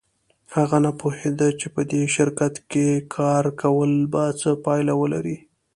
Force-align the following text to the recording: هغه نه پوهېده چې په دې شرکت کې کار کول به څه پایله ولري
هغه 0.55 0.77
نه 0.85 0.91
پوهېده 0.99 1.49
چې 1.59 1.67
په 1.75 1.81
دې 1.91 2.01
شرکت 2.15 2.55
کې 2.71 2.87
کار 3.15 3.45
کول 3.61 3.91
به 4.13 4.23
څه 4.39 4.49
پایله 4.65 4.93
ولري 5.01 5.37